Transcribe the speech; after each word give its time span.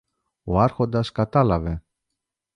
Ο 0.43 0.59
Άρχοντας 0.59 1.11
κατάλαβε. 1.11 1.83